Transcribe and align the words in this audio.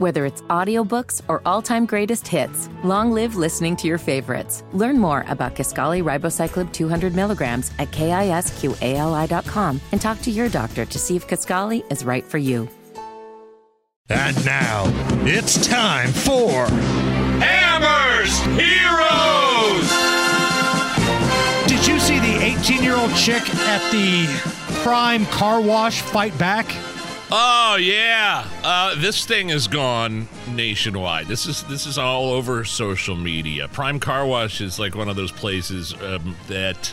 Whether 0.00 0.24
it's 0.24 0.40
audiobooks 0.48 1.20
or 1.28 1.42
all-time 1.44 1.84
greatest 1.84 2.26
hits, 2.26 2.70
long 2.82 3.12
live 3.12 3.36
listening 3.36 3.76
to 3.76 3.86
your 3.86 3.98
favorites. 3.98 4.64
Learn 4.72 4.98
more 4.98 5.26
about 5.28 5.54
Kisqali 5.54 6.02
Ribociclib 6.02 6.72
200 6.72 7.14
milligrams 7.14 7.70
at 7.78 7.90
kisqali.com 7.90 9.80
and 9.92 10.00
talk 10.00 10.22
to 10.22 10.30
your 10.30 10.48
doctor 10.48 10.86
to 10.86 10.98
see 10.98 11.16
if 11.16 11.28
Kisqali 11.28 11.84
is 11.92 12.02
right 12.02 12.24
for 12.24 12.38
you. 12.38 12.66
And 14.08 14.42
now 14.42 14.84
it's 15.26 15.68
time 15.68 16.08
for 16.08 16.64
Hammers 17.38 18.38
Heroes! 18.56 19.90
Did 21.68 21.86
you 21.86 22.00
see 22.00 22.18
the 22.20 22.56
18 22.58 22.82
year 22.82 22.96
old 22.96 23.14
chick 23.14 23.42
at 23.54 23.92
the 23.92 24.26
Prime 24.82 25.26
car 25.26 25.60
wash 25.60 26.00
fight 26.00 26.38
back? 26.38 26.74
Oh 27.32 27.76
yeah, 27.76 28.44
uh, 28.64 28.96
this 28.96 29.24
thing 29.24 29.50
is 29.50 29.68
gone 29.68 30.26
nationwide. 30.48 31.28
This 31.28 31.46
is 31.46 31.62
this 31.64 31.86
is 31.86 31.96
all 31.96 32.30
over 32.30 32.64
social 32.64 33.14
media. 33.14 33.68
Prime 33.68 34.00
Car 34.00 34.26
Wash 34.26 34.60
is 34.60 34.80
like 34.80 34.96
one 34.96 35.08
of 35.08 35.14
those 35.14 35.30
places 35.30 35.94
um, 36.02 36.34
that 36.48 36.92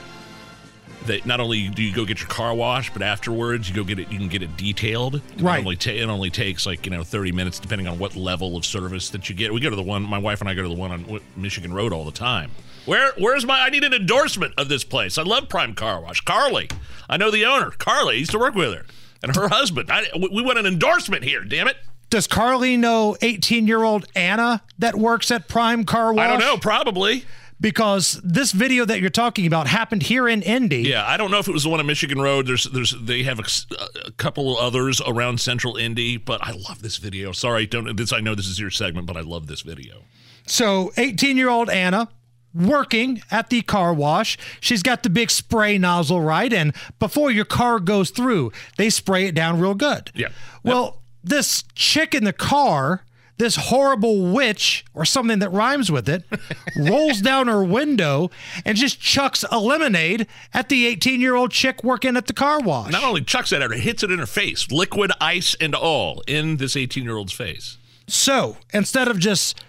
that 1.07 1.25
not 1.25 1.39
only 1.39 1.69
do 1.69 1.81
you 1.81 1.91
go 1.91 2.05
get 2.05 2.19
your 2.19 2.29
car 2.29 2.53
washed, 2.53 2.93
but 2.93 3.01
afterwards 3.01 3.67
you 3.67 3.75
go 3.75 3.83
get 3.83 3.97
it. 3.97 4.11
You 4.11 4.19
can 4.19 4.27
get 4.27 4.43
it 4.43 4.55
detailed. 4.57 5.15
It 5.15 5.21
Right. 5.39 5.57
Only 5.57 5.75
ta- 5.75 5.89
it 5.89 6.03
only 6.03 6.29
takes 6.29 6.67
like 6.67 6.85
you 6.85 6.91
know 6.91 7.01
thirty 7.01 7.31
minutes, 7.31 7.57
depending 7.57 7.87
on 7.87 7.97
what 7.97 8.15
level 8.15 8.55
of 8.55 8.63
service 8.63 9.09
that 9.09 9.29
you 9.29 9.35
get. 9.35 9.51
We 9.51 9.59
go 9.59 9.71
to 9.71 9.75
the 9.75 9.81
one. 9.81 10.03
My 10.03 10.19
wife 10.19 10.41
and 10.41 10.49
I 10.49 10.53
go 10.53 10.61
to 10.61 10.69
the 10.69 10.75
one 10.75 10.91
on 10.91 11.19
Michigan 11.35 11.73
Road 11.73 11.93
all 11.93 12.05
the 12.05 12.11
time. 12.11 12.51
Where 12.85 13.11
where's 13.17 13.43
my? 13.43 13.59
I 13.61 13.69
need 13.71 13.83
an 13.83 13.93
endorsement 13.93 14.53
of 14.55 14.69
this 14.69 14.83
place. 14.83 15.17
I 15.17 15.23
love 15.23 15.49
Prime 15.49 15.73
Car 15.73 15.99
Wash. 15.99 16.21
Carly, 16.21 16.69
I 17.09 17.17
know 17.17 17.31
the 17.31 17.45
owner. 17.45 17.71
Carly, 17.71 18.17
I 18.17 18.19
used 18.19 18.31
to 18.31 18.39
work 18.39 18.53
with 18.53 18.71
her 18.71 18.85
and 19.23 19.35
her 19.35 19.47
husband. 19.49 19.89
I, 19.91 20.03
we- 20.17 20.41
want 20.41 20.57
an 20.59 20.65
endorsement 20.65 21.23
here. 21.23 21.43
Damn 21.43 21.67
it. 21.67 21.77
Does 22.09 22.25
Carly 22.27 22.77
know 22.77 23.17
18 23.21 23.67
year 23.67 23.83
old 23.83 24.05
Anna 24.15 24.63
that 24.79 24.95
works 24.95 25.29
at 25.31 25.47
Prime 25.47 25.83
Car 25.83 26.13
Wash? 26.13 26.25
I 26.25 26.29
don't 26.29 26.39
know. 26.39 26.57
Probably. 26.57 27.25
Because 27.59 28.21
this 28.23 28.51
video 28.51 28.85
that 28.85 29.01
you're 29.01 29.09
talking 29.09 29.47
about 29.47 29.65
happened 29.65 30.03
here 30.03 30.27
in 30.29 30.43
Indy. 30.43 30.83
Yeah, 30.83 31.03
I 31.07 31.17
don't 31.17 31.31
know 31.31 31.39
if 31.39 31.47
it 31.47 31.53
was 31.53 31.63
the 31.63 31.69
one 31.69 31.79
on 31.79 31.87
Michigan 31.87 32.21
Road. 32.21 32.45
There's, 32.45 32.65
there's, 32.65 32.93
they 33.01 33.23
have 33.23 33.39
a 33.39 34.11
couple 34.11 34.53
of 34.55 34.63
others 34.63 35.01
around 35.07 35.41
Central 35.41 35.75
Indy, 35.75 36.17
but 36.17 36.39
I 36.43 36.51
love 36.51 36.83
this 36.83 36.97
video. 36.97 37.31
Sorry, 37.31 37.65
don't. 37.65 37.97
This 37.97 38.13
I 38.13 38.19
know 38.19 38.35
this 38.35 38.45
is 38.47 38.59
your 38.59 38.69
segment, 38.69 39.07
but 39.07 39.17
I 39.17 39.21
love 39.21 39.47
this 39.47 39.61
video. 39.61 40.03
So 40.45 40.93
18 40.97 41.35
year 41.35 41.49
old 41.49 41.69
Anna 41.71 42.09
working 42.53 43.21
at 43.29 43.49
the 43.49 43.61
car 43.61 43.93
wash. 43.93 44.37
She's 44.59 44.83
got 44.83 45.03
the 45.03 45.09
big 45.09 45.29
spray 45.29 45.77
nozzle, 45.77 46.21
right? 46.21 46.51
And 46.51 46.73
before 46.99 47.31
your 47.31 47.45
car 47.45 47.79
goes 47.79 48.09
through, 48.09 48.51
they 48.77 48.89
spray 48.89 49.25
it 49.25 49.35
down 49.35 49.59
real 49.59 49.75
good. 49.75 50.11
Yeah. 50.15 50.29
Well, 50.63 51.01
this 51.23 51.63
chick 51.75 52.15
in 52.15 52.23
the 52.23 52.33
car, 52.33 53.03
this 53.37 53.55
horrible 53.55 54.31
witch 54.33 54.85
or 54.93 55.05
something 55.05 55.39
that 55.39 55.49
rhymes 55.51 55.91
with 55.91 56.09
it, 56.09 56.23
rolls 56.77 57.21
down 57.21 57.47
her 57.47 57.63
window 57.63 58.31
and 58.65 58.77
just 58.77 58.99
chucks 58.99 59.43
a 59.51 59.59
lemonade 59.59 60.27
at 60.53 60.69
the 60.69 60.87
18 60.87 61.21
year 61.21 61.35
old 61.35 61.51
chick 61.51 61.83
working 61.83 62.17
at 62.17 62.27
the 62.27 62.33
car 62.33 62.59
wash. 62.59 62.91
Not 62.91 63.03
only 63.03 63.21
chucks 63.21 63.51
it 63.51 63.61
at 63.61 63.71
her, 63.71 63.77
hits 63.77 64.03
it 64.03 64.11
in 64.11 64.19
her 64.19 64.25
face, 64.25 64.71
liquid 64.71 65.11
ice 65.21 65.55
and 65.59 65.75
all, 65.75 66.23
in 66.27 66.57
this 66.57 66.75
18 66.75 67.03
year 67.03 67.17
old's 67.17 67.33
face. 67.33 67.77
So 68.07 68.57
instead 68.73 69.09
of 69.09 69.19
just 69.19 69.61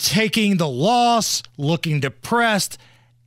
taking 0.00 0.56
the 0.56 0.68
loss, 0.68 1.42
looking 1.56 2.00
depressed, 2.00 2.78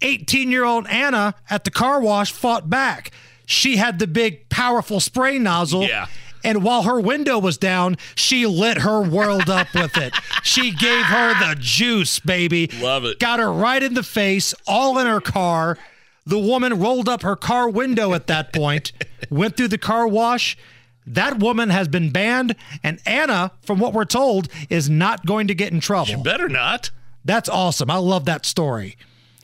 18 0.01 0.51
year 0.51 0.65
old 0.65 0.87
Anna 0.87 1.35
at 1.49 1.63
the 1.63 1.71
car 1.71 2.01
wash 2.01 2.31
fought 2.31 2.69
back. 2.69 3.11
She 3.45 3.77
had 3.77 3.99
the 3.99 4.07
big, 4.07 4.49
powerful 4.49 4.99
spray 4.99 5.39
nozzle. 5.39 5.83
Yeah. 5.83 6.07
And 6.45 6.61
while 6.61 6.83
her 6.83 6.99
window 6.99 7.39
was 7.39 7.57
down, 7.57 7.97
she 8.15 8.45
lit 8.45 8.79
her 8.79 9.01
world 9.01 9.49
up 9.49 9.73
with 9.73 9.95
it. 9.95 10.13
She 10.43 10.71
gave 10.71 11.05
her 11.05 11.33
the 11.39 11.55
juice, 11.57 12.19
baby. 12.19 12.69
Love 12.81 13.05
it. 13.05 13.19
Got 13.19 13.39
her 13.39 13.51
right 13.51 13.81
in 13.81 13.93
the 13.93 14.03
face, 14.03 14.53
all 14.67 14.97
in 14.97 15.07
her 15.07 15.21
car. 15.21 15.77
The 16.25 16.39
woman 16.39 16.79
rolled 16.79 17.07
up 17.07 17.21
her 17.21 17.37
car 17.37 17.69
window 17.69 18.13
at 18.13 18.27
that 18.27 18.51
point, 18.51 18.91
went 19.29 19.55
through 19.55 19.69
the 19.69 19.77
car 19.77 20.05
wash. 20.05 20.57
That 21.05 21.39
woman 21.39 21.69
has 21.69 21.87
been 21.87 22.11
banned, 22.11 22.55
and 22.83 22.99
Anna, 23.05 23.51
from 23.61 23.79
what 23.79 23.93
we're 23.93 24.05
told, 24.05 24.47
is 24.69 24.89
not 24.89 25.25
going 25.25 25.47
to 25.47 25.55
get 25.55 25.71
in 25.73 25.79
trouble. 25.79 26.11
You 26.11 26.17
better 26.17 26.49
not. 26.49 26.91
That's 27.25 27.49
awesome. 27.49 27.89
I 27.89 27.97
love 27.97 28.25
that 28.25 28.45
story. 28.45 28.97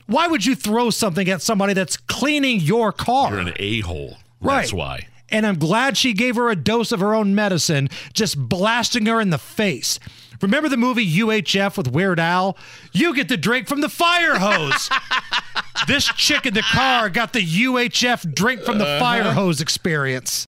Why 0.06 0.26
would 0.26 0.44
you 0.44 0.54
throw 0.54 0.90
something 0.90 1.28
at 1.28 1.42
somebody 1.42 1.72
that's 1.72 1.96
cleaning 1.96 2.60
your 2.60 2.92
car? 2.92 3.30
You're 3.30 3.40
an 3.40 3.52
a 3.56 3.80
hole. 3.80 4.18
Right. 4.40 4.62
That's 4.62 4.72
why. 4.72 5.06
And 5.28 5.46
I'm 5.46 5.58
glad 5.58 5.96
she 5.96 6.12
gave 6.12 6.34
her 6.34 6.50
a 6.50 6.56
dose 6.56 6.90
of 6.90 7.00
her 7.00 7.14
own 7.14 7.34
medicine, 7.34 7.88
just 8.12 8.36
blasting 8.36 9.06
her 9.06 9.20
in 9.20 9.30
the 9.30 9.38
face. 9.38 10.00
Remember 10.40 10.68
the 10.68 10.76
movie 10.76 11.08
UHF 11.08 11.76
with 11.76 11.92
Weird 11.92 12.18
Al? 12.18 12.56
You 12.92 13.14
get 13.14 13.28
the 13.28 13.36
drink 13.36 13.68
from 13.68 13.82
the 13.82 13.88
fire 13.88 14.38
hose. 14.38 14.90
this 15.86 16.06
chick 16.06 16.46
in 16.46 16.54
the 16.54 16.62
car 16.62 17.10
got 17.10 17.32
the 17.32 17.40
UHF 17.44 18.34
drink 18.34 18.62
from 18.62 18.78
the 18.78 18.98
fire 18.98 19.22
uh-huh. 19.22 19.34
hose 19.34 19.60
experience. 19.60 20.46